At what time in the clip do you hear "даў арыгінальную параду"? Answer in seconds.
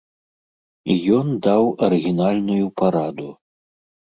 1.49-3.29